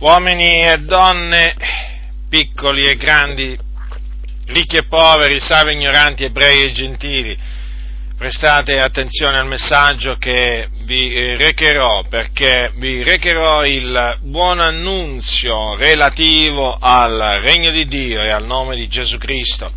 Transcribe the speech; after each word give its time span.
uomini 0.00 0.62
e 0.62 0.78
donne, 0.78 1.54
piccoli 2.28 2.86
e 2.86 2.96
grandi, 2.96 3.56
ricchi 4.46 4.76
e 4.76 4.86
poveri, 4.86 5.38
savi 5.40 5.70
e 5.70 5.72
ignoranti, 5.74 6.24
ebrei 6.24 6.62
e 6.62 6.72
gentili, 6.72 7.36
prestate 8.16 8.78
attenzione 8.80 9.36
al 9.38 9.46
messaggio 9.46 10.16
che 10.16 10.68
vi 10.84 11.36
recherò, 11.36 12.04
perché 12.08 12.72
vi 12.76 13.02
recherò 13.02 13.62
il 13.64 14.18
buon 14.22 14.60
annunzio 14.60 15.76
relativo 15.76 16.78
al 16.80 17.40
regno 17.42 17.70
di 17.70 17.86
Dio 17.86 18.22
e 18.22 18.30
al 18.30 18.46
nome 18.46 18.76
di 18.76 18.88
Gesù 18.88 19.18
Cristo. 19.18 19.70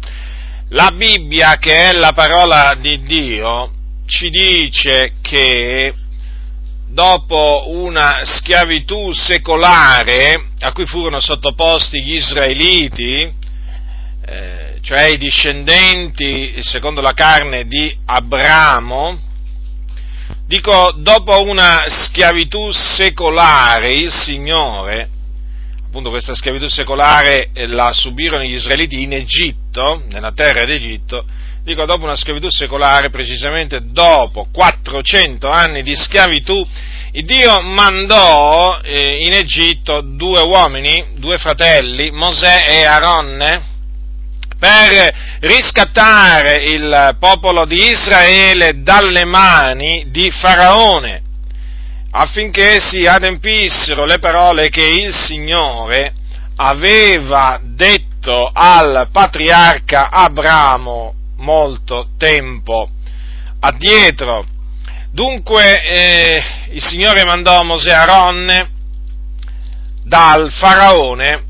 La 0.70 0.92
Bibbia, 0.92 1.58
che 1.58 1.90
è 1.90 1.92
la 1.92 2.14
parola 2.14 2.78
di 2.80 3.02
Dio, 3.04 3.72
ci 4.06 4.30
dice 4.30 5.14
che 5.22 5.94
dopo 6.94 7.66
una 7.70 8.22
schiavitù 8.24 9.12
secolare 9.12 10.50
a 10.60 10.72
cui 10.72 10.86
furono 10.86 11.20
sottoposti 11.20 12.04
gli 12.04 12.14
israeliti, 12.14 13.34
eh, 14.26 14.78
cioè 14.82 15.08
i 15.08 15.18
discendenti, 15.18 16.62
secondo 16.62 17.02
la 17.02 17.14
carne, 17.14 17.66
di 17.66 17.98
Abramo, 18.06 19.20
dico, 20.46 20.94
dopo 21.00 21.42
una 21.42 21.84
schiavitù 21.88 22.72
secolare, 22.72 23.94
il 23.94 24.12
Signore, 24.12 25.10
appunto 25.84 26.12
questa 26.12 26.36
schiavitù 26.36 26.68
secolare 26.68 27.50
eh, 27.54 27.68
la 27.68 27.92
subirono 27.92 28.44
gli 28.44 28.54
israeliti 28.54 29.02
in 29.02 29.14
Egitto, 29.14 30.04
nella 30.10 30.32
terra 30.32 30.64
d'Egitto, 30.64 31.26
dico 31.64 31.86
dopo 31.86 32.04
una 32.04 32.16
schiavitù 32.16 32.50
secolare, 32.50 33.10
precisamente 33.10 33.80
dopo 33.92 34.48
400 34.52 35.50
anni 35.50 35.82
di 35.82 35.96
schiavitù, 35.96 36.68
Dio 37.12 37.62
mandò 37.62 38.80
eh, 38.82 39.24
in 39.24 39.34
Egitto 39.34 40.02
due 40.02 40.42
uomini, 40.42 41.14
due 41.16 41.38
fratelli, 41.38 42.12
Mosè 42.12 42.66
e 42.68 42.84
Aronne, 42.84 43.72
per 44.60 45.16
riscattare 45.40 46.64
il 46.64 47.16
popolo 47.20 47.66
di 47.66 47.92
Israele 47.92 48.82
dalle 48.82 49.24
mani 49.24 50.08
di 50.10 50.30
Faraone, 50.32 51.22
affinché 52.12 52.80
si 52.82 53.06
adempissero 53.06 54.06
le 54.06 54.20
parole 54.20 54.70
che 54.70 54.86
il 54.86 55.14
Signore 55.14 56.14
aveva 56.56 57.60
detto 57.64 58.50
al 58.54 59.08
patriarca 59.12 60.10
Abramo 60.10 61.22
molto 61.44 62.10
tempo 62.18 62.90
addietro. 63.60 64.46
Dunque 65.12 65.84
eh, 65.84 66.44
il 66.72 66.84
Signore 66.84 67.24
mandò 67.24 67.62
Mosè 67.64 67.92
Aronne 67.92 68.72
dal 70.04 70.52
faraone 70.52 71.44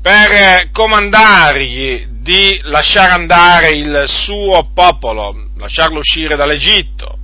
per 0.00 0.70
comandargli 0.72 2.06
di 2.20 2.60
lasciare 2.62 3.12
andare 3.12 3.70
il 3.70 4.04
suo 4.06 4.70
popolo, 4.72 5.50
lasciarlo 5.56 5.98
uscire 5.98 6.36
dall'Egitto. 6.36 7.18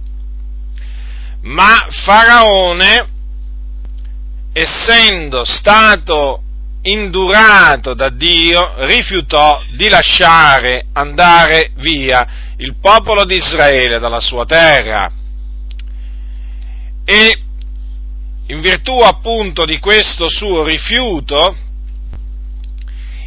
Ma 1.43 1.87
Faraone, 2.05 3.09
essendo 4.53 5.45
stato 5.45 6.43
indurato 6.91 7.95
da 7.95 8.09
Dio, 8.11 8.75
rifiutò 8.87 9.63
di 9.71 9.89
lasciare 9.89 10.87
andare 10.93 11.73
via 11.77 12.27
il 12.57 12.77
popolo 12.81 13.25
di 13.25 13.37
Israele 13.37 13.99
dalla 13.99 14.21
sua 14.21 14.45
terra. 14.45 15.11
E 17.05 17.39
in 18.47 18.61
virtù 18.61 18.99
appunto 19.01 19.65
di 19.65 19.79
questo 19.79 20.29
suo 20.29 20.65
rifiuto, 20.65 21.57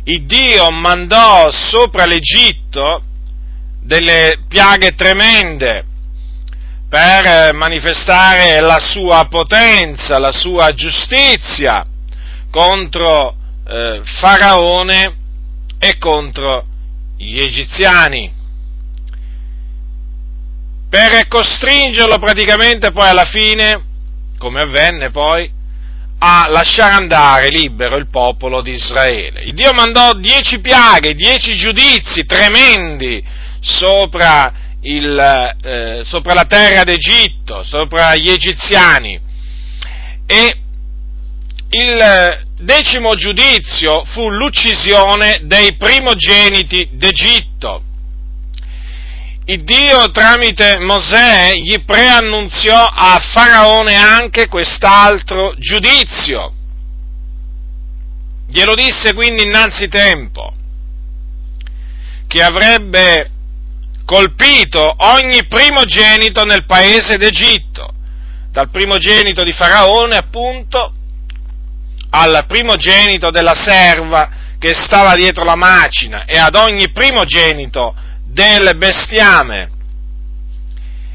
il 0.04 0.26
Dio 0.26 0.70
mandò 0.72 1.52
sopra 1.52 2.06
l'Egitto 2.06 3.04
delle 3.82 4.44
piaghe 4.48 4.94
tremende 4.96 5.86
per 6.90 7.54
manifestare 7.54 8.60
la 8.60 8.80
sua 8.80 9.26
potenza, 9.30 10.18
la 10.18 10.32
sua 10.32 10.74
giustizia 10.74 11.86
contro 12.50 13.36
eh, 13.68 14.02
Faraone 14.04 15.16
e 15.80 15.98
contro 15.98 16.66
gli 17.18 17.40
egiziani, 17.40 18.32
per 20.90 21.28
costringerlo 21.28 22.18
praticamente 22.20 22.92
poi 22.92 23.08
alla 23.08 23.26
fine, 23.26 23.84
come 24.38 24.62
avvenne 24.62 25.10
poi, 25.10 25.50
a 26.24 26.48
lasciare 26.50 26.94
andare 26.94 27.48
libero 27.48 27.96
il 27.96 28.10
popolo 28.10 28.62
di 28.62 28.72
Israele. 28.72 29.42
Il 29.44 29.54
Dio 29.54 29.74
mandò 29.74 30.14
dieci 30.14 30.60
piaghe, 30.60 31.16
dieci 31.16 31.56
giudizi 31.56 32.26
tremendi 32.26 33.24
sopra, 33.60 34.54
il, 34.82 35.56
eh, 35.64 36.02
sopra 36.04 36.34
la 36.34 36.46
terra 36.46 36.84
d'Egitto, 36.84 37.64
sopra 37.64 38.16
gli 38.16 38.30
egiziani. 38.30 39.20
E 40.28 40.58
il 41.70 42.50
decimo 42.62 43.16
giudizio 43.16 44.04
fu 44.06 44.30
l'uccisione 44.30 45.42
dei 45.44 45.76
primogeniti 45.76 46.90
d'Egitto. 46.94 47.84
Il 49.46 49.64
Dio 49.64 50.12
tramite 50.12 50.78
Mosè 50.80 51.54
gli 51.56 51.84
preannunziò 51.84 52.78
a 52.78 53.20
Faraone 53.20 53.96
anche 53.96 54.48
quest'altro 54.48 55.56
giudizio. 55.58 56.54
Glielo 58.48 58.76
disse 58.76 59.14
quindi 59.14 59.44
innanzi 59.44 59.88
tempo, 59.88 60.54
che 62.28 62.44
avrebbe 62.44 63.30
colpito 64.06 64.94
ogni 64.98 65.46
primogenito 65.48 66.44
nel 66.44 66.66
paese 66.66 67.18
d'Egitto, 67.18 67.94
dal 68.52 68.70
primogenito 68.70 69.44
di 69.44 69.54
Faraone 69.54 70.18
appunto 70.18 70.94
al 72.12 72.46
primogenito 72.48 73.32
della 73.32 73.56
serva 73.56 74.30
che 74.60 74.74
stava 74.74 75.16
dietro 75.16 75.44
la 75.44 75.56
macina 75.56 76.26
e 76.26 76.38
ad 76.38 76.56
ogni 76.56 76.90
primogenito 76.92 77.96
del 78.26 78.76
bestiame. 78.78 79.70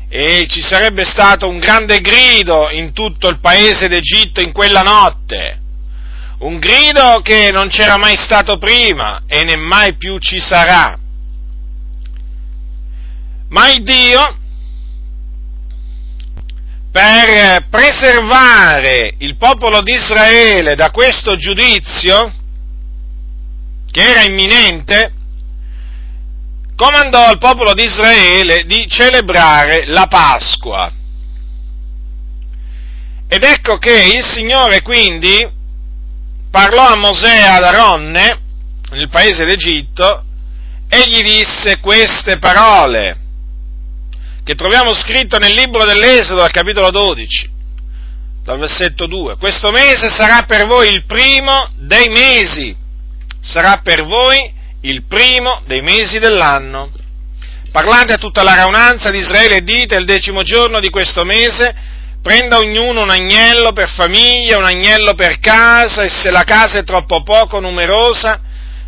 E 0.09 0.47
ci 0.49 0.63
sarebbe 0.63 1.05
stato 1.05 1.49
un 1.49 1.59
grande 1.59 2.01
grido 2.01 2.71
in 2.71 2.93
tutto 2.93 3.29
il 3.29 3.39
paese 3.39 3.89
d'Egitto 3.89 4.41
in 4.41 4.53
quella 4.53 4.81
notte, 4.81 5.61
un 6.39 6.59
grido 6.59 7.21
che 7.23 7.51
non 7.51 7.69
c'era 7.69 7.97
mai 7.97 8.17
stato 8.17 8.59
prima 8.59 9.23
e 9.27 9.45
ne 9.45 9.57
mai 9.57 9.97
più 9.97 10.19
ci 10.19 10.39
sarà. 10.39 10.99
Ma 13.49 13.71
il 13.71 13.83
Dio 13.83 14.39
per 16.97 17.67
preservare 17.69 19.17
il 19.19 19.37
popolo 19.37 19.83
di 19.83 19.93
Israele 19.93 20.75
da 20.77 20.91
questo 20.91 21.37
giudizio, 21.37 22.33
che 23.91 24.01
era 24.01 24.23
imminente, 24.23 25.13
comandò 26.75 27.27
al 27.27 27.37
popolo 27.37 27.75
di 27.75 27.85
Israele 27.85 28.65
di 28.65 28.87
celebrare 28.89 29.85
la 29.89 30.07
Pasqua. 30.07 30.91
Ed 33.29 33.43
ecco 33.43 33.77
che 33.77 34.15
il 34.17 34.25
Signore 34.25 34.81
quindi 34.81 35.47
parlò 36.51 36.87
a 36.87 36.97
Mosè 36.97 37.43
ad 37.43 37.63
Aronne, 37.63 38.41
nel 38.93 39.11
paese 39.11 39.45
d'Egitto, 39.45 40.25
e 40.89 41.03
gli 41.11 41.21
disse 41.21 41.79
queste 41.79 42.39
parole 42.39 43.25
che 44.47 44.55
troviamo 44.55 44.95
scritto 44.95 45.39
nel 45.39 45.53
libro 45.55 45.85
dell'Esodo 45.85 46.45
al 46.45 46.53
capitolo 46.53 46.91
12, 46.91 47.51
dal 48.45 48.61
versetto 48.61 49.07
2. 49.07 49.39
Questo 49.39 49.73
mese 49.73 50.09
sarà 50.09 50.45
per 50.47 50.67
voi 50.67 50.89
il 50.89 51.05
primo 51.05 51.71
dei 51.75 52.09
mesi, 52.09 52.73
sarà 53.41 53.81
per 53.83 54.05
voi 54.05 54.49
il 54.83 55.03
primo 55.09 55.63
dei 55.67 55.83
mesi 55.83 56.21
dell'anno. 56.21 56.93
Parlate 57.73 58.13
a 58.13 58.19
tutta 58.19 58.45
la 58.45 58.55
raunanza 58.55 59.11
di 59.11 59.19
Israele 59.19 59.57
e 59.57 59.63
dite 59.63 59.97
il 59.97 60.05
decimo 60.05 60.45
giorno 60.45 60.79
di 60.79 60.91
questo 60.91 61.25
mese 61.25 61.75
prenda 62.23 62.59
ognuno 62.59 63.03
un 63.03 63.11
agnello 63.11 63.73
per 63.73 63.89
famiglia, 63.89 64.59
un 64.59 64.65
agnello 64.65 65.15
per 65.15 65.41
casa 65.41 66.03
e 66.03 66.09
se 66.09 66.31
la 66.31 66.45
casa 66.45 66.79
è 66.79 66.85
troppo 66.85 67.25
poco 67.25 67.59
numerosa, 67.59 68.41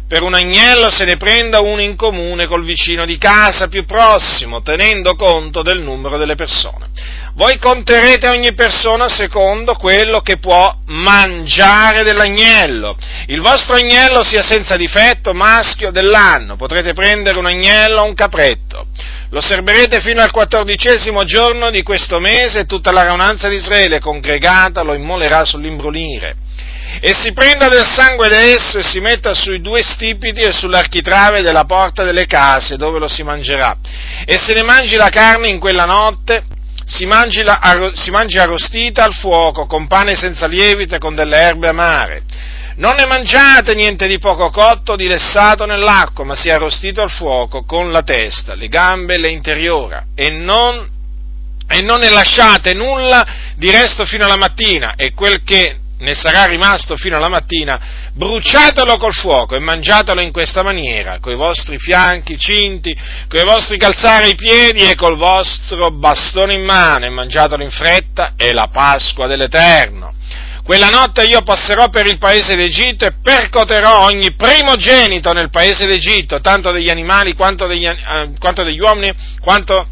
per 0.09 0.23
un 0.23 0.33
agnello 0.33 0.89
se 0.89 1.05
ne 1.05 1.19
prenda 1.19 1.61
uno 1.61 1.83
in 1.83 1.95
comune 1.95 2.47
col 2.47 2.65
vicino 2.65 3.05
di 3.05 3.19
casa 3.19 3.69
più 3.69 3.85
prossimo, 3.85 4.63
tenendo 4.63 5.15
conto 5.15 5.61
del 5.63 5.83
numero 5.83 6.17
delle 6.17 6.35
persone. 6.35 6.87
Voi 7.35 7.59
conterete 7.59 8.27
ogni 8.27 8.55
persona 8.55 9.09
secondo 9.09 9.75
quello 9.75 10.21
che 10.21 10.39
può 10.39 10.75
mangiare 10.87 12.05
dell'agnello. 12.05 12.97
Il 13.27 13.43
vostro 13.43 13.75
agnello 13.75 14.23
sia 14.23 14.43
senza 14.43 14.77
difetto, 14.77 15.35
maschio 15.35 15.91
dell'anno. 15.91 16.57
Potrete 16.57 16.95
prendere 16.95 17.39
un 17.39 17.47
agnello 17.47 18.01
o 18.01 18.07
un 18.07 18.15
capretto. 18.15 18.87
Lo 19.29 19.43
serberete 19.43 20.01
fino 20.01 20.23
al 20.23 20.31
quattordicesimo 20.31 21.25
giorno 21.25 21.71
di 21.71 21.83
questo 21.83 22.19
mese 22.19 22.61
e 22.61 22.65
tutta 22.65 22.93
la 22.93 23.03
raunanza 23.03 23.47
di 23.49 23.57
Israele 23.57 24.01
congregata 24.01 24.83
lo 24.83 24.95
immolerà 24.95 25.45
sull'imbrunire 25.45 26.47
e 27.01 27.15
si 27.15 27.33
prenda 27.33 27.69
del 27.69 27.87
sangue 27.87 28.29
d'esso 28.29 28.79
e 28.79 28.83
si 28.83 29.01
metta 29.01 29.35
sui 29.35 29.61
due 29.61 29.83
stipiti 29.83 30.41
e 30.41 30.53
sull'architrave 30.53 31.43
della 31.43 31.65
porta 31.65 32.05
delle 32.05 32.27
case 32.27 32.77
dove 32.77 32.99
lo 32.99 33.09
si 33.09 33.23
mangerà, 33.23 33.77
e 34.25 34.39
se 34.39 34.55
ne 34.55 34.63
mangi 34.63 34.97
la 34.97 35.11
carne 35.11 35.49
in 35.49 35.59
quella 35.59 35.85
notte, 35.85 36.45
si 36.89 37.05
mangi, 37.05 37.43
la, 37.43 37.93
si 37.93 38.11
mangi 38.11 38.39
arrostita 38.39 39.05
al 39.05 39.15
fuoco, 39.15 39.67
con 39.67 39.87
pane 39.87 40.17
senza 40.17 40.47
lievito 40.47 40.95
e 40.95 40.99
con 40.99 41.15
delle 41.15 41.37
erbe 41.37 41.69
amare. 41.69 42.23
Non 42.77 42.95
ne 42.95 43.07
mangiate 43.07 43.75
niente 43.75 44.07
di 44.07 44.19
poco 44.19 44.51
cotto, 44.51 44.97
di 44.97 45.07
lessato 45.07 45.67
nell'acqua, 45.67 46.25
ma 46.25 46.35
sia 46.35 46.55
arrostito 46.55 47.03
al 47.03 47.11
fuoco 47.11 47.65
con 47.65 47.91
la 47.91 48.03
testa, 48.03 48.55
le 48.55 48.69
gambe 48.69 49.15
e 49.15 49.19
le 49.19 49.31
interiora, 49.31 50.07
e 50.15 50.31
non, 50.31 50.89
e 51.69 51.83
non 51.83 51.99
ne 52.01 52.09
lasciate 52.09 52.73
nulla 52.75 53.27
di 53.57 53.71
resto 53.71 54.07
fino 54.07 54.25
alla 54.25 54.37
mattina, 54.37 54.95
e 54.97 55.13
quel 55.13 55.43
che 55.43 55.81
ne 55.99 56.15
sarà 56.15 56.45
rimasto 56.45 56.97
fino 56.97 57.17
alla 57.17 57.29
mattina, 57.29 58.11
bruciatelo 58.13 58.97
col 58.99 59.13
fuoco 59.13 59.57
e 59.57 59.61
mangiatelo 59.61 60.21
in 60.21 60.31
questa 60.31 60.63
maniera, 60.63 61.19
coi 61.21 61.35
vostri 61.35 61.79
fianchi 61.79 62.39
cinti, 62.39 62.97
coi 63.29 63.45
vostri 63.45 63.79
calzari 63.79 64.27
ai 64.27 64.35
piedi 64.35 64.89
e 64.89 64.95
col 64.95 65.17
vostro 65.17 65.91
bastone 65.91 66.55
in 66.55 66.65
mano, 66.65 67.07
e 67.07 67.11
mangiatelo 67.11 67.63
in 67.63 67.71
fretta, 67.71 68.35
è 68.37 68.53
la 68.53 68.69
Pasqua 68.69 69.27
dell'Eterno. 69.27 70.15
Quella 70.63 70.89
notte 70.89 71.25
io 71.25 71.41
passerò 71.41 71.89
per 71.89 72.07
il 72.07 72.19
paese 72.19 72.55
d'Egitto 72.55 73.07
e 73.07 73.15
percoterò 73.23 74.05
ogni 74.05 74.35
primogenito 74.35 75.33
nel 75.33 75.49
paese 75.49 75.87
d'Egitto, 75.87 76.41
tanto 76.41 76.71
degli 76.73 76.91
animali 76.91 77.33
quanto 77.33 77.67
degli, 77.67 77.87
eh, 77.87 78.33
quanto 78.39 78.63
degli 78.65 78.79
uomini, 78.79 79.15
quanto 79.41 79.89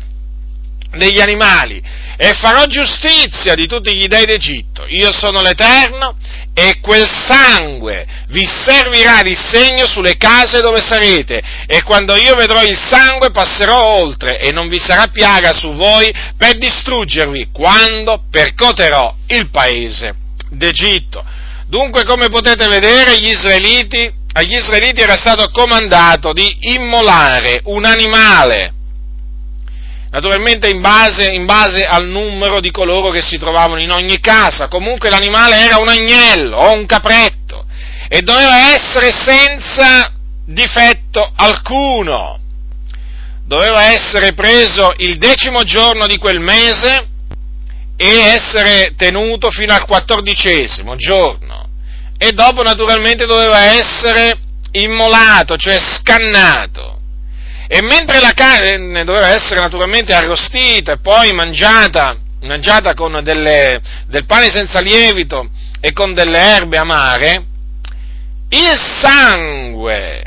degli 0.91 1.21
animali 1.21 1.83
e 2.17 2.33
farò 2.35 2.65
giustizia 2.67 3.55
di 3.55 3.67
tutti 3.67 3.95
gli 3.95 4.07
dei 4.07 4.25
d'Egitto. 4.25 4.87
Io 4.89 5.13
sono 5.13 5.43
l'Eterno 5.43 6.17
e 6.55 6.81
quel 6.81 7.07
sangue 7.07 8.07
vi 8.29 8.47
servirà 8.47 9.23
di 9.23 9.35
segno 9.35 9.87
sulle 9.87 10.17
case 10.17 10.61
dove 10.61 10.81
sarete 10.81 11.43
e 11.67 11.83
quando 11.83 12.17
io 12.17 12.35
vedrò 12.35 12.63
il 12.63 12.77
sangue 12.77 13.31
passerò 13.31 13.99
oltre 13.99 14.39
e 14.39 14.53
non 14.53 14.69
vi 14.69 14.79
sarà 14.79 15.07
piaga 15.09 15.53
su 15.53 15.75
voi 15.75 16.11
per 16.37 16.57
distruggervi 16.57 17.49
quando 17.53 18.25
percoterò 18.31 19.15
il 19.29 19.51
paese 19.51 20.15
d'Egitto. 20.51 21.23
Dunque, 21.69 22.05
come 22.05 22.29
potete 22.29 22.67
vedere, 22.69 23.15
israeliti, 23.15 24.11
agli 24.33 24.55
israeliti 24.55 25.01
era 25.01 25.17
stato 25.17 25.51
comandato 25.51 26.33
di 26.33 26.57
immolare 26.61 27.61
un 27.65 27.85
animale 27.85 28.76
naturalmente 30.17 30.71
in 30.71 30.81
base, 30.81 31.27
in 31.27 31.45
base, 31.45 31.83
al 31.83 32.07
numero 32.07 32.59
di 32.59 32.71
coloro 32.71 33.11
che 33.11 33.21
si 33.21 33.37
trovavano 33.37 33.83
in 33.83 33.91
ogni 33.91 34.19
casa. 34.19 34.67
Comunque 34.67 35.11
l'animale 35.11 35.59
era 35.59 35.77
un 35.77 35.89
agnello 35.89 36.57
o 36.57 36.73
un 36.73 36.87
capretto 36.87 37.67
e 38.09 38.23
doveva 38.23 38.73
essere 38.73 39.11
senza 39.11 40.11
difetto 40.47 41.33
alcuno. 41.37 42.41
Doveva 43.45 43.93
essere 43.93 44.33
preso 44.33 44.95
il 44.97 45.19
decimo 45.19 45.65
giorno 45.65 46.07
di 46.07 46.17
quel 46.17 46.41
mese 46.41 47.09
e 47.99 48.09
essere 48.09 48.95
tenuto 48.97 49.51
fino 49.51 49.75
al 49.75 49.85
quattordicesimo 49.85 50.97
giorno. 50.97 51.69
E 52.17 52.33
dopo 52.33 52.63
naturalmente 52.63 53.27
doveva 53.27 53.65
essere 53.65 54.39
immolato, 54.73 55.59
cioè 55.59 55.79
scannato 55.79 56.96
e 57.69 57.83
mentre 57.83 58.21
la 58.21 58.33
carne 58.33 59.05
doveva 59.05 59.29
essere 59.29 59.61
naturalmente 59.61 60.15
arrostita 60.15 60.93
e 60.93 60.99
poi 61.01 61.33
mangiata, 61.33 62.17
mangiata 62.43 62.95
con 62.95 63.21
delle, 63.25 63.81
del 64.07 64.25
pane 64.25 64.51
senza 64.51 64.81
lievito 64.81 65.49
e 65.81 65.93
con 65.93 66.15
delle 66.15 66.39
erbe 66.39 66.77
amare, 66.77 67.45
il 68.51 68.81
sangue, 69.01 70.25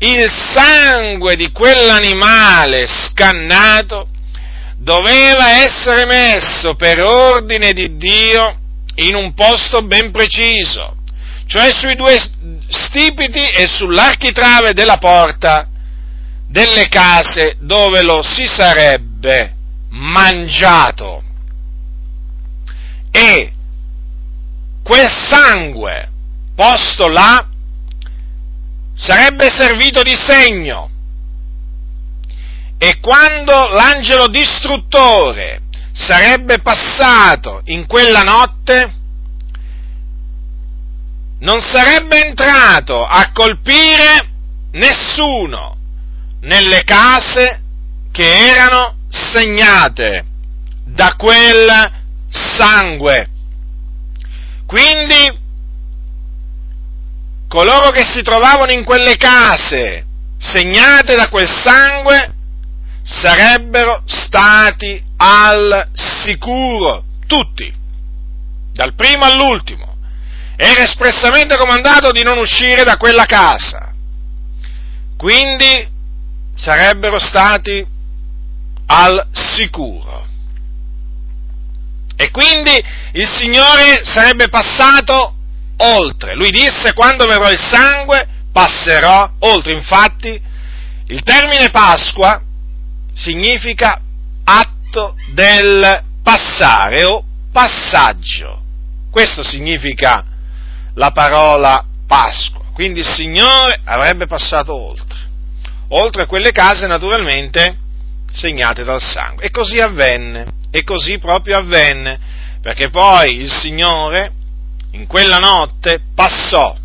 il 0.00 0.30
sangue 0.52 1.34
di 1.36 1.50
quell'animale 1.50 2.86
scannato 2.86 4.08
doveva 4.76 5.62
essere 5.62 6.04
messo 6.04 6.74
per 6.74 7.02
ordine 7.02 7.72
di 7.72 7.96
Dio 7.96 8.58
in 8.96 9.14
un 9.14 9.32
posto 9.32 9.80
ben 9.86 10.10
preciso, 10.10 10.96
cioè 11.46 11.72
sui 11.72 11.94
due 11.94 12.20
stipiti 12.68 13.40
e 13.40 13.66
sull'architrave 13.66 14.74
della 14.74 14.98
porta 14.98 15.68
delle 16.54 16.86
case 16.86 17.56
dove 17.58 18.04
lo 18.04 18.22
si 18.22 18.46
sarebbe 18.46 19.56
mangiato. 19.88 21.20
E 23.10 23.52
quel 24.84 25.10
sangue 25.10 26.10
posto 26.54 27.08
là 27.08 27.44
sarebbe 28.94 29.50
servito 29.50 30.02
di 30.02 30.14
segno. 30.14 30.90
E 32.78 33.00
quando 33.00 33.52
l'angelo 33.74 34.28
distruttore 34.28 35.62
sarebbe 35.92 36.60
passato 36.60 37.62
in 37.64 37.84
quella 37.88 38.20
notte, 38.20 38.94
non 41.40 41.60
sarebbe 41.60 42.26
entrato 42.26 43.04
a 43.04 43.32
colpire 43.32 44.28
nessuno, 44.70 45.82
nelle 46.44 46.84
case 46.84 47.60
che 48.12 48.48
erano 48.48 48.96
segnate 49.08 50.24
da 50.84 51.14
quel 51.16 51.92
sangue. 52.28 53.28
Quindi 54.66 55.42
coloro 57.48 57.90
che 57.90 58.04
si 58.04 58.22
trovavano 58.22 58.72
in 58.72 58.84
quelle 58.84 59.16
case 59.16 60.06
segnate 60.38 61.14
da 61.14 61.28
quel 61.28 61.48
sangue 61.48 62.32
sarebbero 63.02 64.02
stati 64.06 65.02
al 65.16 65.88
sicuro, 65.92 67.04
tutti, 67.26 67.72
dal 68.72 68.94
primo 68.94 69.24
all'ultimo. 69.24 69.96
Era 70.56 70.82
espressamente 70.82 71.56
comandato 71.56 72.12
di 72.12 72.22
non 72.22 72.38
uscire 72.38 72.84
da 72.84 72.96
quella 72.96 73.24
casa. 73.24 73.92
Quindi 75.16 75.92
sarebbero 76.54 77.18
stati 77.18 77.84
al 78.86 79.26
sicuro. 79.32 80.26
E 82.16 82.30
quindi 82.30 82.82
il 83.12 83.28
Signore 83.28 84.04
sarebbe 84.04 84.48
passato 84.48 85.34
oltre. 85.78 86.34
Lui 86.34 86.50
disse 86.50 86.92
quando 86.92 87.26
verrò 87.26 87.50
il 87.50 87.58
sangue 87.58 88.28
passerò 88.52 89.32
oltre. 89.40 89.72
Infatti 89.72 90.40
il 91.06 91.22
termine 91.22 91.70
Pasqua 91.70 92.40
significa 93.14 94.00
atto 94.44 95.16
del 95.32 96.02
passare 96.22 97.04
o 97.04 97.24
passaggio. 97.52 98.62
Questo 99.10 99.42
significa 99.42 100.24
la 100.94 101.10
parola 101.10 101.84
Pasqua. 102.06 102.62
Quindi 102.72 103.00
il 103.00 103.08
Signore 103.08 103.80
avrebbe 103.84 104.26
passato 104.26 104.74
oltre 104.74 105.23
oltre 105.88 106.22
a 106.22 106.26
quelle 106.26 106.50
case 106.50 106.86
naturalmente 106.86 107.78
segnate 108.32 108.84
dal 108.84 109.02
sangue. 109.02 109.44
E 109.44 109.50
così 109.50 109.78
avvenne, 109.78 110.54
e 110.70 110.82
così 110.82 111.18
proprio 111.18 111.58
avvenne, 111.58 112.18
perché 112.60 112.90
poi 112.90 113.40
il 113.40 113.52
Signore 113.52 114.32
in 114.92 115.06
quella 115.06 115.38
notte 115.38 116.00
passò, 116.14 116.76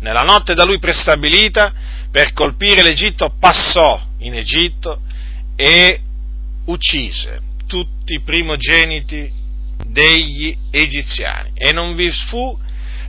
nella 0.00 0.22
notte 0.22 0.54
da 0.54 0.64
lui 0.64 0.78
prestabilita, 0.78 1.72
per 2.10 2.32
colpire 2.32 2.82
l'Egitto, 2.82 3.34
passò 3.38 4.00
in 4.18 4.34
Egitto 4.34 5.00
e 5.54 6.00
uccise 6.66 7.40
tutti 7.66 8.14
i 8.14 8.20
primogeniti 8.20 9.30
degli 9.84 10.56
egiziani 10.70 11.50
e 11.54 11.72
non 11.72 11.94
vi 11.94 12.10
fu 12.10 12.58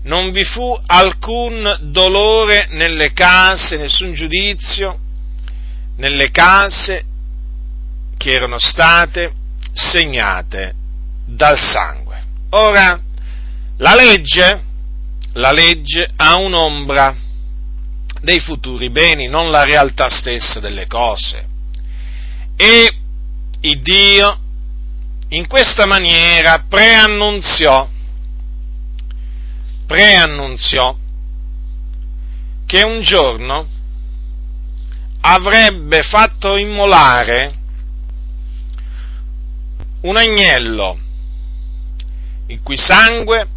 non 0.03 0.31
vi 0.31 0.43
fu 0.43 0.77
alcun 0.85 1.77
dolore 1.91 2.67
nelle 2.71 3.11
case, 3.13 3.77
nessun 3.77 4.13
giudizio 4.13 4.99
nelle 5.97 6.29
case 6.31 7.03
che 8.17 8.31
erano 8.31 8.59
state 8.59 9.33
segnate 9.73 10.73
dal 11.25 11.57
sangue. 11.57 12.23
Ora, 12.51 12.99
la 13.77 13.95
legge, 13.95 14.61
la 15.33 15.51
legge 15.51 16.09
ha 16.15 16.37
un'ombra 16.37 17.15
dei 18.21 18.39
futuri 18.39 18.89
beni, 18.89 19.27
non 19.27 19.51
la 19.51 19.63
realtà 19.63 20.09
stessa 20.09 20.59
delle 20.59 20.87
cose. 20.87 21.45
E 22.55 22.91
Dio 23.81 24.39
in 25.29 25.47
questa 25.47 25.85
maniera 25.85 26.63
preannunziò 26.67 27.87
preannunziò 29.87 30.95
che 32.67 32.83
un 32.83 33.01
giorno 33.01 33.65
avrebbe 35.21 36.03
fatto 36.03 36.57
immolare 36.57 37.55
un 40.01 40.17
agnello 40.17 40.99
il 42.47 42.61
cui 42.61 42.77
sangue 42.77 43.47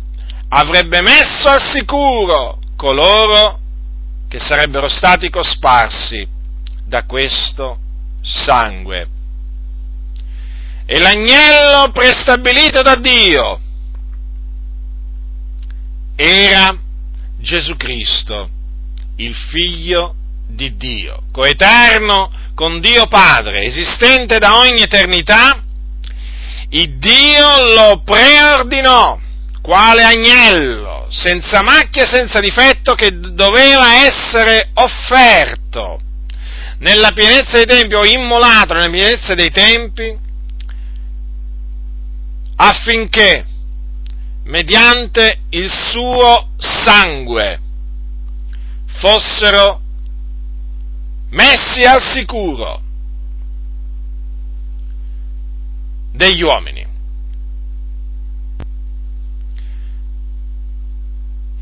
avrebbe 0.49 1.01
messo 1.03 1.49
al 1.49 1.61
sicuro 1.61 2.59
coloro 2.77 3.59
che 4.29 4.39
sarebbero 4.39 4.89
stati 4.89 5.29
cosparsi 5.29 6.27
da 6.87 7.05
questo 7.05 7.79
sangue. 8.21 9.09
E 10.87 10.99
l'agnello 10.99 11.91
prestabilito 11.93 12.83
da 12.83 12.97
Dio 12.97 13.61
era 16.23 16.77
Gesù 17.39 17.77
Cristo, 17.77 18.51
il 19.17 19.35
figlio 19.35 20.15
di 20.49 20.77
Dio, 20.77 21.23
coeterno 21.33 22.31
con 22.55 22.79
Dio 22.81 23.07
Padre, 23.07 23.63
esistente 23.63 24.39
da 24.39 24.59
ogni 24.59 24.83
eternità, 24.83 25.63
il 26.69 26.99
Dio 26.99 27.73
lo 27.73 28.03
preordinò 28.05 29.19
quale 29.63 30.03
agnello, 30.03 31.07
senza 31.09 31.63
macchia, 31.63 32.05
senza 32.05 32.39
difetto, 32.41 32.95
che 32.95 33.19
doveva 33.19 34.05
essere 34.05 34.73
offerto 34.75 36.03
nella 36.81 37.13
pienezza 37.13 37.57
dei 37.57 37.67
tempi 37.67 37.95
o 37.95 38.05
immolato 38.05 38.75
nella 38.75 38.91
pienezza 38.91 39.35
dei 39.35 39.51
tempi 39.51 40.19
affinché 42.57 43.45
mediante 44.45 45.43
il 45.51 45.69
suo 45.71 46.51
sangue 46.57 47.61
fossero 48.87 49.81
messi 51.31 51.83
al 51.83 52.01
sicuro 52.01 52.83
degli 56.13 56.43
uomini. 56.43 56.87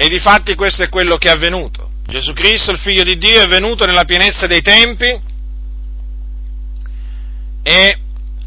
E 0.00 0.08
difatti 0.08 0.54
questo 0.54 0.84
è 0.84 0.88
quello 0.88 1.16
che 1.16 1.28
è 1.28 1.32
avvenuto. 1.32 1.90
Gesù 2.06 2.32
Cristo, 2.32 2.70
il 2.70 2.78
figlio 2.78 3.02
di 3.02 3.18
Dio, 3.18 3.42
è 3.42 3.46
venuto 3.48 3.84
nella 3.84 4.04
pienezza 4.04 4.46
dei 4.46 4.62
tempi 4.62 5.20
e 7.62 7.98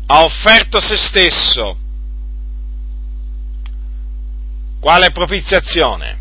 ha 0.08 0.24
offerto 0.24 0.80
se 0.80 0.98
stesso 0.98 1.78
quale 4.82 5.12
propiziazione? 5.12 6.18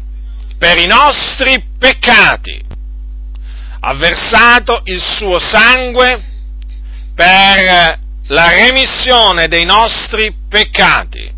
Per 0.59 0.77
i 0.77 0.87
nostri 0.87 1.65
peccati. 1.79 2.63
Ha 3.81 3.95
versato 3.95 4.83
il 4.85 5.01
suo 5.01 5.39
sangue 5.39 6.23
per 7.15 7.99
la 8.27 8.51
remissione 8.51 9.49
dei 9.49 9.65
nostri 9.65 10.35
peccati. 10.47 11.33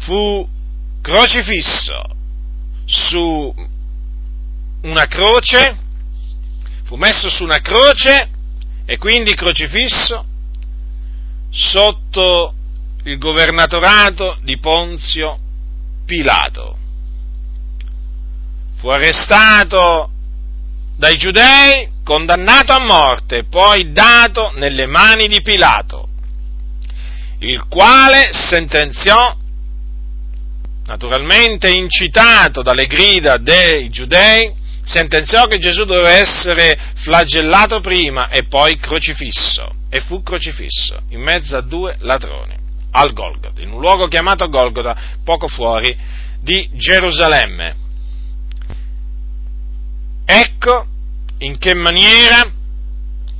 Fu 0.00 0.48
crocifisso 1.00 2.02
su 2.84 3.54
una 4.82 5.06
croce, 5.06 5.76
fu 6.82 6.96
messo 6.96 7.30
su 7.30 7.44
una 7.44 7.60
croce 7.60 8.28
e 8.84 8.98
quindi 8.98 9.34
crocifisso 9.34 10.24
sotto 11.50 12.54
il 13.04 13.18
governatorato 13.18 14.38
di 14.42 14.58
Ponzio 14.58 15.41
Pilato. 16.04 16.78
Fu 18.76 18.88
arrestato 18.88 20.10
dai 20.96 21.16
giudei, 21.16 21.88
condannato 22.04 22.72
a 22.72 22.80
morte 22.80 23.44
poi 23.44 23.92
dato 23.92 24.52
nelle 24.56 24.86
mani 24.86 25.26
di 25.26 25.40
Pilato, 25.42 26.08
il 27.38 27.66
quale 27.68 28.30
sentenziò 28.32 29.36
naturalmente 30.84 31.70
incitato 31.70 32.62
dalle 32.62 32.86
grida 32.86 33.36
dei 33.36 33.88
giudei, 33.88 34.52
sentenziò 34.84 35.46
che 35.46 35.58
Gesù 35.58 35.84
doveva 35.84 36.10
essere 36.10 36.78
flagellato 36.96 37.80
prima 37.80 38.28
e 38.28 38.44
poi 38.44 38.76
crocifisso. 38.76 39.80
E 39.88 40.00
fu 40.00 40.22
crocifisso 40.22 41.02
in 41.10 41.20
mezzo 41.20 41.56
a 41.56 41.60
due 41.60 41.96
ladroni, 42.00 42.56
al 42.92 43.12
Golgota, 43.12 43.60
in 43.60 43.72
un 43.72 43.80
luogo 43.80 44.08
chiamato 44.08 44.48
Golgota, 44.48 44.96
poco 45.24 45.48
fuori 45.48 45.96
di 46.40 46.70
Gerusalemme. 46.72 47.74
Ecco 50.24 50.86
in 51.38 51.58
che 51.58 51.74
maniera 51.74 52.50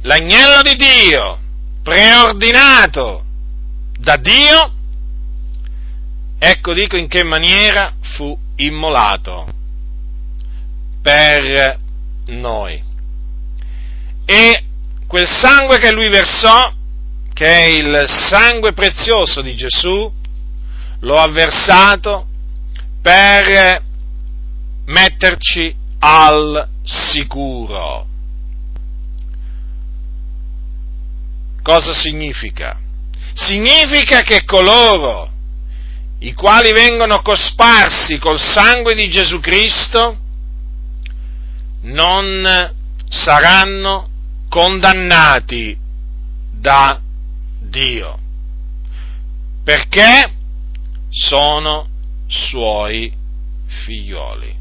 l'agnello 0.02 0.62
di 0.62 0.76
Dio, 0.76 1.38
preordinato 1.82 3.24
da 3.98 4.16
Dio, 4.16 4.72
Ecco 6.44 6.74
dico 6.74 6.96
in 6.96 7.06
che 7.06 7.22
maniera 7.22 7.94
fu 8.16 8.36
immolato 8.56 9.46
per 11.00 11.78
noi. 12.26 12.82
E 14.24 14.64
quel 15.06 15.28
sangue 15.28 15.78
che 15.78 15.92
lui 15.92 16.08
versò, 16.08 16.72
che 17.42 17.76
il 17.76 18.04
sangue 18.06 18.72
prezioso 18.72 19.42
di 19.42 19.56
Gesù, 19.56 20.12
lo 21.00 21.18
ha 21.18 21.28
versato 21.28 22.28
per 23.02 23.82
metterci 24.84 25.74
al 25.98 26.68
sicuro. 26.84 28.06
Cosa 31.64 31.92
significa? 31.92 32.78
Significa 33.34 34.20
che 34.20 34.44
coloro 34.44 35.28
i 36.20 36.34
quali 36.34 36.70
vengono 36.70 37.22
cosparsi 37.22 38.18
col 38.18 38.38
sangue 38.38 38.94
di 38.94 39.10
Gesù 39.10 39.40
Cristo, 39.40 40.16
non 41.80 42.72
saranno 43.08 44.08
condannati 44.48 45.76
da 46.52 47.00
Dio, 47.72 48.18
perché 49.64 50.30
sono 51.08 51.88
suoi 52.26 53.10
figlioli. 53.66 54.60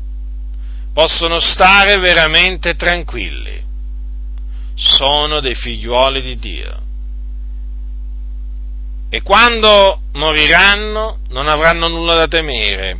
Possono 0.93 1.39
stare 1.39 1.97
veramente 1.97 2.75
tranquilli, 2.75 3.61
sono 4.75 5.41
dei 5.41 5.55
figlioli 5.55 6.21
di 6.21 6.39
Dio. 6.39 6.81
E 9.09 9.21
quando 9.21 10.03
moriranno 10.13 11.19
non 11.29 11.49
avranno 11.49 11.89
nulla 11.89 12.15
da 12.15 12.27
temere, 12.27 12.99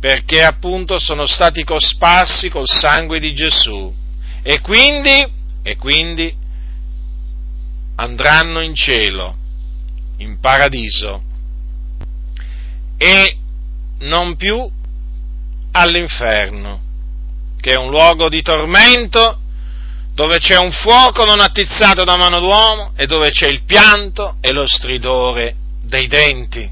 perché 0.00 0.42
appunto 0.42 0.98
sono 0.98 1.26
stati 1.26 1.62
cosparsi 1.62 2.48
col 2.48 2.66
sangue 2.68 3.20
di 3.20 3.32
Gesù. 3.34 3.94
E 4.42 4.60
quindi, 4.60 5.26
e 5.62 5.76
quindi 5.76 6.34
andranno 8.00 8.60
in 8.60 8.74
cielo, 8.74 9.36
in 10.18 10.38
paradiso 10.40 11.22
e 12.96 13.36
non 14.00 14.36
più 14.36 14.70
all'inferno, 15.72 16.80
che 17.60 17.72
è 17.72 17.76
un 17.76 17.90
luogo 17.90 18.28
di 18.28 18.42
tormento 18.42 19.40
dove 20.14 20.38
c'è 20.38 20.56
un 20.56 20.72
fuoco 20.72 21.24
non 21.24 21.40
attizzato 21.40 22.02
da 22.04 22.16
mano 22.16 22.40
d'uomo 22.40 22.92
e 22.96 23.06
dove 23.06 23.30
c'è 23.30 23.46
il 23.46 23.62
pianto 23.62 24.36
e 24.40 24.52
lo 24.52 24.66
stridore 24.66 25.54
dei 25.82 26.08
denti. 26.08 26.68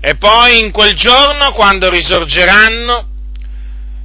E 0.00 0.14
poi 0.16 0.58
in 0.58 0.70
quel 0.72 0.94
giorno, 0.94 1.52
quando 1.52 1.90
risorgeranno 1.90 3.08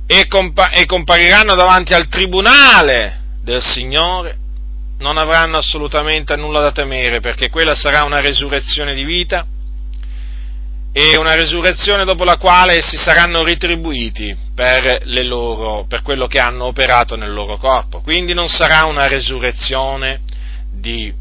e, 0.08 0.28
compa- 0.28 0.72
e 0.72 0.86
compariranno 0.86 1.56
davanti 1.56 1.94
al 1.94 2.08
tribunale 2.08 3.20
del 3.42 3.62
Signore, 3.62 4.41
non 5.02 5.18
avranno 5.18 5.58
assolutamente 5.58 6.36
nulla 6.36 6.62
da 6.62 6.72
temere, 6.72 7.20
perché 7.20 7.50
quella 7.50 7.76
sarà 7.76 8.04
una 8.04 8.22
resurrezione 8.22 8.94
di 8.94 9.04
vita 9.04 9.46
e 10.94 11.18
una 11.18 11.36
resurrezione 11.36 12.06
dopo 12.06 12.24
la 12.24 12.38
quale 12.38 12.76
essi 12.76 12.98
saranno 12.98 13.44
ritribuiti 13.44 14.36
per, 14.54 15.02
loro, 15.06 15.86
per, 15.88 16.02
quello 16.02 16.28
che 16.28 16.38
hanno 16.40 16.66
operato 16.66 17.16
nel 17.16 17.34
loro 17.34 17.58
corpo. 17.58 18.02
Quindi 18.02 18.34
non 18.34 18.48
sarà 18.48 18.86
una 18.86 19.08
resurrezione 19.08 20.22
di 20.72 21.14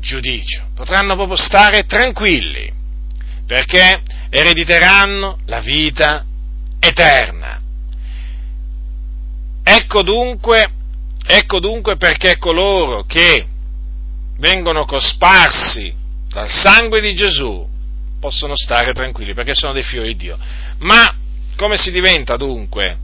giudizio, 0.00 0.68
potranno 0.74 1.14
proprio 1.14 1.36
stare 1.36 1.84
tranquilli 1.84 2.72
perché 3.46 4.02
erediteranno 4.30 5.38
la 5.46 5.60
vita 5.60 6.24
eterna. 6.80 7.60
Ecco 9.62 10.02
dunque, 10.02 10.70
ecco 11.26 11.60
dunque 11.60 11.96
perché 11.96 12.38
coloro 12.38 13.04
che 13.04 13.46
vengono 14.38 14.84
cosparsi 14.84 15.92
dal 16.28 16.50
sangue 16.50 17.00
di 17.00 17.14
Gesù 17.14 17.66
possono 18.20 18.54
stare 18.56 18.92
tranquilli 18.92 19.34
perché 19.34 19.54
sono 19.54 19.72
dei 19.72 19.82
figli 19.82 20.06
di 20.06 20.16
Dio. 20.16 20.38
Ma 20.78 21.14
come 21.56 21.76
si 21.76 21.90
diventa 21.90 22.36
dunque 22.36 22.98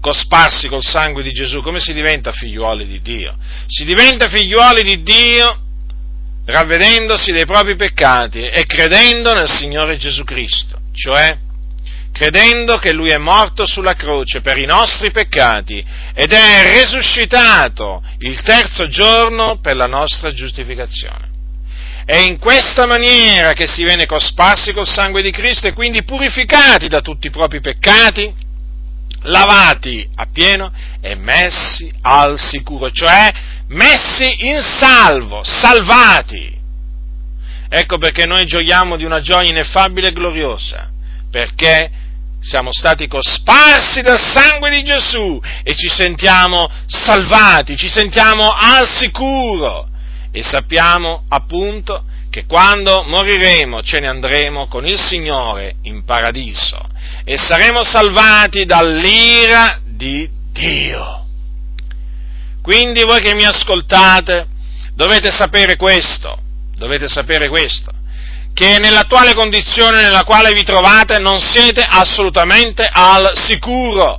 cosparsi 0.00 0.68
col 0.68 0.82
sangue 0.82 1.22
di 1.22 1.30
Gesù? 1.30 1.60
Come 1.60 1.80
si 1.80 1.92
diventa 1.92 2.32
figliuoli 2.32 2.86
di 2.86 3.00
Dio? 3.00 3.36
Si 3.66 3.84
diventa 3.84 4.28
figliuoli 4.28 4.82
di 4.82 5.02
Dio 5.02 5.60
ravvedendosi 6.44 7.30
dei 7.30 7.46
propri 7.46 7.76
peccati 7.76 8.40
e 8.40 8.66
credendo 8.66 9.32
nel 9.32 9.48
Signore 9.48 9.96
Gesù 9.96 10.24
Cristo. 10.24 10.80
cioè 10.92 11.38
credendo 12.12 12.76
che 12.78 12.92
Lui 12.92 13.10
è 13.10 13.16
morto 13.16 13.66
sulla 13.66 13.94
croce 13.94 14.42
per 14.42 14.58
i 14.58 14.66
nostri 14.66 15.10
peccati 15.10 15.84
ed 16.14 16.32
è 16.32 16.78
risuscitato 16.78 18.02
il 18.18 18.40
terzo 18.42 18.86
giorno 18.86 19.58
per 19.60 19.74
la 19.76 19.86
nostra 19.86 20.30
giustificazione. 20.30 21.30
È 22.04 22.18
in 22.18 22.38
questa 22.38 22.86
maniera 22.86 23.52
che 23.54 23.66
si 23.66 23.84
viene 23.84 24.06
cosparsi 24.06 24.72
col 24.72 24.86
sangue 24.86 25.22
di 25.22 25.30
Cristo 25.30 25.68
e 25.68 25.72
quindi 25.72 26.02
purificati 26.04 26.88
da 26.88 27.00
tutti 27.00 27.28
i 27.28 27.30
propri 27.30 27.60
peccati, 27.60 28.32
lavati 29.22 30.06
appieno 30.16 30.72
e 31.00 31.14
messi 31.14 31.90
al 32.02 32.38
sicuro, 32.38 32.90
cioè 32.90 33.30
messi 33.68 34.46
in 34.46 34.60
salvo, 34.60 35.42
salvati. 35.44 36.60
Ecco 37.68 37.96
perché 37.96 38.26
noi 38.26 38.44
gioiamo 38.44 38.96
di 38.96 39.04
una 39.04 39.20
gioia 39.20 39.48
ineffabile 39.48 40.08
e 40.08 40.12
gloriosa, 40.12 40.90
perché 41.30 41.90
siamo 42.42 42.70
stati 42.72 43.06
cosparsi 43.06 44.02
dal 44.02 44.18
sangue 44.18 44.68
di 44.70 44.82
Gesù 44.82 45.40
e 45.62 45.74
ci 45.76 45.88
sentiamo 45.88 46.68
salvati, 46.86 47.76
ci 47.76 47.88
sentiamo 47.88 48.48
al 48.48 48.88
sicuro 48.88 49.88
e 50.32 50.42
sappiamo 50.42 51.24
appunto 51.28 52.04
che 52.30 52.44
quando 52.46 53.04
moriremo 53.04 53.82
ce 53.82 54.00
ne 54.00 54.08
andremo 54.08 54.66
con 54.66 54.86
il 54.86 54.98
Signore 54.98 55.76
in 55.82 56.04
paradiso 56.04 56.80
e 57.24 57.36
saremo 57.36 57.84
salvati 57.84 58.64
dall'ira 58.64 59.78
di 59.84 60.28
Dio. 60.50 61.26
Quindi 62.60 63.04
voi 63.04 63.20
che 63.20 63.34
mi 63.34 63.44
ascoltate 63.44 64.46
dovete 64.94 65.30
sapere 65.30 65.76
questo, 65.76 66.38
dovete 66.76 67.06
sapere 67.06 67.48
questo, 67.48 67.92
che 68.54 68.78
nell'attuale 68.78 69.34
condizione 69.34 70.02
nella 70.02 70.24
quale 70.24 70.52
vi 70.52 70.62
trovate 70.62 71.18
non 71.18 71.40
siete 71.40 71.82
assolutamente 71.86 72.88
al 72.90 73.32
sicuro. 73.34 74.18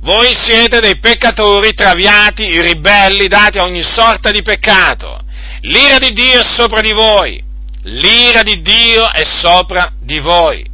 Voi 0.00 0.34
siete 0.34 0.80
dei 0.80 0.98
peccatori 0.98 1.74
traviati, 1.74 2.60
ribelli, 2.60 3.26
dati 3.26 3.58
a 3.58 3.64
ogni 3.64 3.82
sorta 3.82 4.30
di 4.30 4.42
peccato 4.42 5.24
L'ira 5.66 5.98
di 5.98 6.12
Dio 6.12 6.40
è 6.40 6.44
sopra 6.44 6.80
di 6.80 6.92
voi. 6.92 7.42
L'ira 7.82 8.42
di 8.42 8.62
Dio 8.62 9.10
è 9.10 9.24
sopra 9.24 9.92
di 10.00 10.18
voi. 10.18 10.64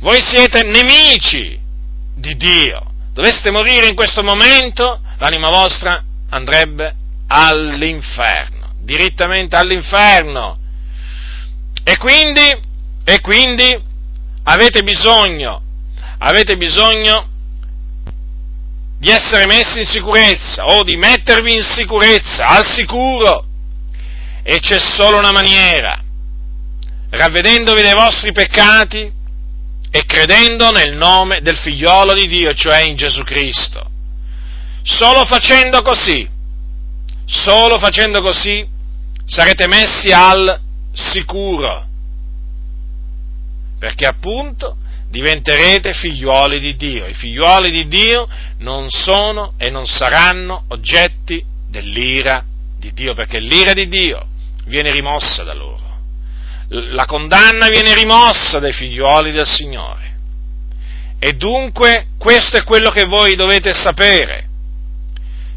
Voi 0.00 0.20
siete 0.22 0.62
nemici 0.62 1.58
di 2.14 2.36
Dio. 2.36 2.92
Doveste 3.12 3.50
morire 3.50 3.88
in 3.88 3.94
questo 3.96 4.22
momento, 4.22 5.00
l'anima 5.18 5.50
vostra 5.50 6.02
andrebbe 6.30 6.94
all'inferno, 7.26 8.74
direttamente 8.82 9.56
all'inferno. 9.56 10.58
E 11.90 11.96
quindi, 11.96 12.56
e 13.04 13.20
quindi 13.20 13.76
avete 14.44 14.84
bisogno, 14.84 15.60
avete 16.18 16.56
bisogno 16.56 17.28
di 18.96 19.10
essere 19.10 19.44
messi 19.46 19.80
in 19.80 19.86
sicurezza 19.86 20.66
o 20.66 20.84
di 20.84 20.94
mettervi 20.94 21.52
in 21.52 21.64
sicurezza, 21.64 22.46
al 22.46 22.64
sicuro. 22.64 23.44
E 24.44 24.60
c'è 24.60 24.78
solo 24.78 25.18
una 25.18 25.32
maniera, 25.32 26.00
ravvedendovi 27.10 27.82
dei 27.82 27.94
vostri 27.94 28.30
peccati 28.30 29.12
e 29.90 30.04
credendo 30.04 30.70
nel 30.70 30.94
nome 30.94 31.40
del 31.40 31.56
figliolo 31.56 32.14
di 32.14 32.28
Dio, 32.28 32.54
cioè 32.54 32.82
in 32.82 32.94
Gesù 32.94 33.24
Cristo. 33.24 33.84
Solo 34.84 35.24
facendo 35.24 35.82
così, 35.82 36.28
solo 37.26 37.80
facendo 37.80 38.20
così 38.20 38.64
sarete 39.24 39.66
messi 39.66 40.12
al 40.12 40.68
sicuro. 40.92 41.86
Perché 43.78 44.06
appunto 44.06 44.76
diventerete 45.08 45.92
figliuoli 45.92 46.60
di 46.60 46.76
Dio. 46.76 47.06
I 47.06 47.14
figliuoli 47.14 47.70
di 47.70 47.88
Dio 47.88 48.28
non 48.58 48.90
sono 48.90 49.54
e 49.56 49.70
non 49.70 49.86
saranno 49.86 50.64
oggetti 50.68 51.44
dell'ira 51.68 52.44
di 52.78 52.92
Dio, 52.92 53.14
perché 53.14 53.40
l'ira 53.40 53.72
di 53.72 53.88
Dio 53.88 54.26
viene 54.66 54.90
rimossa 54.90 55.42
da 55.42 55.54
loro. 55.54 55.78
La 56.68 57.04
condanna 57.04 57.68
viene 57.68 57.94
rimossa 57.94 58.58
dai 58.58 58.72
figliuoli 58.72 59.32
del 59.32 59.46
Signore. 59.46 60.16
E 61.18 61.32
dunque 61.34 62.08
questo 62.16 62.56
è 62.56 62.64
quello 62.64 62.90
che 62.90 63.04
voi 63.04 63.34
dovete 63.34 63.72
sapere, 63.72 64.48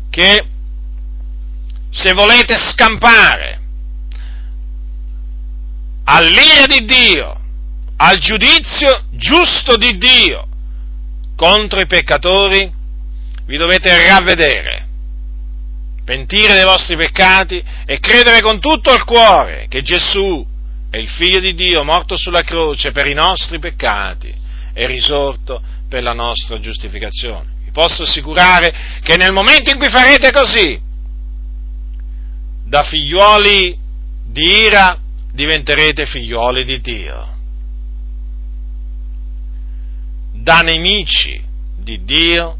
che 0.09 0.45
se 1.89 2.13
volete 2.13 2.57
scampare 2.57 3.61
all'ira 6.05 6.65
di 6.65 6.85
Dio, 6.85 7.39
al 7.97 8.17
giudizio 8.19 9.05
giusto 9.11 9.77
di 9.77 9.97
Dio 9.97 10.47
contro 11.35 11.79
i 11.79 11.85
peccatori, 11.85 12.71
vi 13.45 13.57
dovete 13.57 14.07
ravvedere, 14.07 14.87
pentire 16.05 16.53
dei 16.53 16.63
vostri 16.63 16.95
peccati 16.95 17.63
e 17.85 17.99
credere 17.99 18.41
con 18.41 18.59
tutto 18.59 18.93
il 18.93 19.03
cuore 19.03 19.67
che 19.69 19.81
Gesù 19.81 20.45
è 20.89 20.97
il 20.97 21.09
Figlio 21.09 21.39
di 21.39 21.53
Dio 21.53 21.83
morto 21.83 22.15
sulla 22.15 22.41
croce 22.41 22.91
per 22.91 23.07
i 23.07 23.13
nostri 23.13 23.59
peccati 23.59 24.33
e 24.73 24.85
risorto 24.85 25.61
per 25.89 26.03
la 26.03 26.13
nostra 26.13 26.59
giustificazione. 26.59 27.51
Vi 27.65 27.71
posso 27.71 28.03
assicurare 28.03 28.99
che 29.01 29.17
nel 29.17 29.31
momento 29.31 29.71
in 29.71 29.77
cui 29.77 29.89
farete 29.89 30.31
così, 30.31 30.79
da 32.65 32.83
figliuoli 32.83 33.77
di 34.25 34.43
ira 34.65 34.99
diventerete 35.33 36.05
figliuoli 36.05 36.63
di 36.63 36.79
Dio 36.79 37.33
da 40.43 40.59
nemici 40.59 41.41
di 41.77 42.03
Dio, 42.03 42.57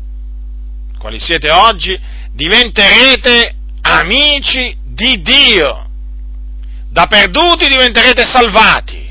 quali 0.97 1.19
siete 1.19 1.49
oggi, 1.49 1.99
diventerete 2.31 3.55
amici 3.81 4.75
di 4.85 5.21
Dio. 5.21 5.89
Da 6.89 7.07
perduti 7.07 7.67
diventerete 7.67 8.23
salvati. 8.23 9.01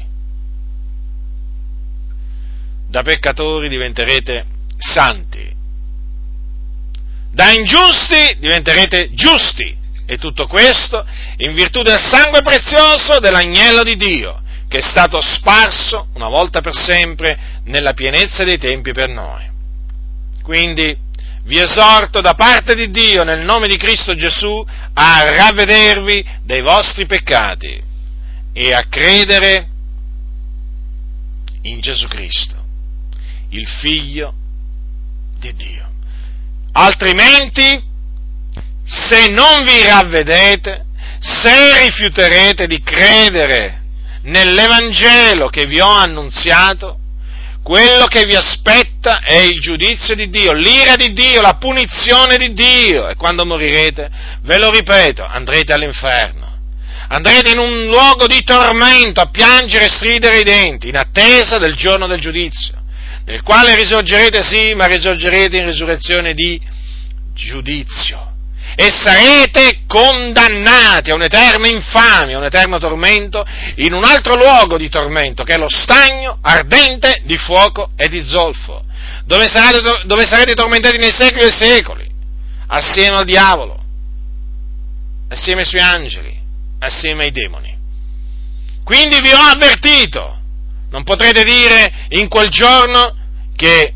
Da 2.88 3.02
peccatori 3.02 3.68
diventerete 3.68 4.46
santi. 4.78 5.50
Da 7.30 7.50
ingiusti 7.50 8.36
diventerete 8.38 9.10
giusti. 9.12 9.76
E 10.06 10.18
tutto 10.18 10.46
questo 10.46 11.06
in 11.38 11.54
virtù 11.54 11.82
del 11.82 11.98
sangue 11.98 12.42
prezioso 12.42 13.18
dell'agnello 13.20 13.82
di 13.82 13.96
Dio 13.96 14.42
che 14.72 14.78
è 14.78 14.82
stato 14.82 15.20
sparso 15.20 16.08
una 16.14 16.28
volta 16.28 16.62
per 16.62 16.74
sempre 16.74 17.60
nella 17.64 17.92
pienezza 17.92 18.42
dei 18.42 18.56
tempi 18.56 18.92
per 18.92 19.10
noi. 19.10 19.46
Quindi 20.42 20.96
vi 21.44 21.58
esorto 21.58 22.22
da 22.22 22.32
parte 22.32 22.74
di 22.74 22.88
Dio 22.88 23.22
nel 23.22 23.44
nome 23.44 23.68
di 23.68 23.76
Cristo 23.76 24.14
Gesù 24.14 24.64
a 24.94 25.22
ravvedervi 25.24 26.24
dei 26.44 26.62
vostri 26.62 27.04
peccati 27.04 27.82
e 28.54 28.72
a 28.72 28.86
credere 28.88 29.68
in 31.62 31.80
Gesù 31.80 32.08
Cristo, 32.08 32.56
il 33.50 33.68
Figlio 33.68 34.32
di 35.38 35.52
Dio. 35.54 35.90
Altrimenti, 36.72 37.78
se 38.84 39.28
non 39.28 39.64
vi 39.64 39.84
ravvedete, 39.84 40.84
se 41.20 41.84
rifiuterete 41.84 42.66
di 42.66 42.82
credere 42.82 43.80
nell'Evangelo 44.22 45.48
che 45.48 45.66
vi 45.66 45.80
ho 45.80 45.90
annunziato, 45.90 46.98
quello 47.62 48.06
che 48.06 48.24
vi 48.24 48.34
aspetta 48.34 49.20
è 49.20 49.36
il 49.36 49.60
giudizio 49.60 50.16
di 50.16 50.28
Dio, 50.28 50.52
l'ira 50.52 50.96
di 50.96 51.12
Dio, 51.12 51.40
la 51.40 51.54
punizione 51.54 52.36
di 52.36 52.52
Dio 52.52 53.08
e 53.08 53.14
quando 53.14 53.46
morirete, 53.46 54.10
ve 54.42 54.58
lo 54.58 54.70
ripeto, 54.70 55.24
andrete 55.24 55.72
all'inferno. 55.72 56.50
Andrete 57.08 57.50
in 57.50 57.58
un 57.58 57.86
luogo 57.86 58.26
di 58.26 58.42
tormento 58.42 59.20
a 59.20 59.28
piangere 59.28 59.84
e 59.84 59.88
stridere 59.90 60.40
i 60.40 60.44
denti 60.44 60.88
in 60.88 60.96
attesa 60.96 61.58
del 61.58 61.76
giorno 61.76 62.06
del 62.06 62.20
giudizio, 62.20 62.74
nel 63.26 63.42
quale 63.42 63.76
risorgerete 63.76 64.42
sì, 64.42 64.74
ma 64.74 64.86
risorgerete 64.86 65.58
in 65.58 65.66
risurrezione 65.66 66.32
di 66.32 66.60
giudizio 67.34 68.31
e 68.74 68.90
sarete 68.90 69.82
condannati 69.86 71.10
a 71.10 71.14
un'eterna 71.14 71.68
infamia, 71.68 72.36
a 72.36 72.38
un 72.38 72.44
eterno 72.44 72.78
tormento, 72.78 73.44
in 73.76 73.92
un 73.92 74.04
altro 74.04 74.34
luogo 74.34 74.76
di 74.76 74.88
tormento, 74.88 75.44
che 75.44 75.54
è 75.54 75.58
lo 75.58 75.68
stagno 75.68 76.38
ardente 76.40 77.20
di 77.24 77.36
fuoco 77.36 77.90
e 77.96 78.08
di 78.08 78.24
zolfo, 78.24 78.84
dove 79.26 79.46
sarete, 79.48 80.02
dove 80.04 80.26
sarete 80.26 80.54
tormentati 80.54 80.96
nei 80.96 81.12
secoli 81.12 81.44
e 81.44 81.52
secoli, 81.52 82.10
assieme 82.68 83.16
al 83.16 83.24
diavolo, 83.24 83.78
assieme 85.28 85.60
ai 85.60 85.66
suoi 85.66 85.82
angeli, 85.82 86.40
assieme 86.78 87.24
ai 87.24 87.30
demoni. 87.30 87.76
Quindi 88.84 89.20
vi 89.20 89.32
ho 89.32 89.38
avvertito, 89.38 90.38
non 90.90 91.04
potrete 91.04 91.44
dire 91.44 92.06
in 92.10 92.28
quel 92.28 92.48
giorno 92.48 93.16
che 93.54 93.92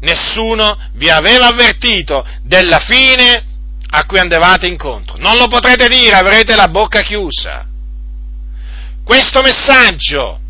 nessuno 0.00 0.78
vi 0.94 1.10
aveva 1.10 1.48
avvertito 1.48 2.26
della 2.42 2.78
fine 2.78 3.48
a 3.90 4.04
cui 4.04 4.18
andavate 4.18 4.66
incontro. 4.66 5.16
Non 5.18 5.36
lo 5.36 5.46
potrete 5.46 5.88
dire, 5.88 6.14
avrete 6.14 6.54
la 6.54 6.68
bocca 6.68 7.00
chiusa. 7.00 7.66
Questo 9.04 9.42
messaggio 9.42 10.40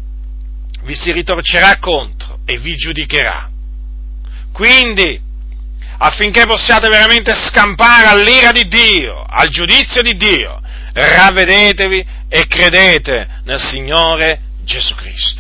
vi 0.83 0.95
si 0.95 1.13
ritorcerà 1.13 1.79
contro 1.79 2.41
e 2.45 2.59
vi 2.59 2.75
giudicherà. 2.75 3.49
Quindi, 4.53 5.21
affinché 5.99 6.45
possiate 6.47 6.89
veramente 6.89 7.33
scampare 7.33 8.07
all'ira 8.09 8.51
di 8.53 8.67
Dio, 8.69 9.23
al 9.23 9.49
giudizio 9.49 10.03
di 10.03 10.17
Dio, 10.17 10.61
ravvedetevi 10.93 12.07
e 12.29 12.47
credete 12.47 13.41
nel 13.45 13.61
Signore 13.61 14.41
Gesù 14.65 14.95
Cristo. 14.95 15.40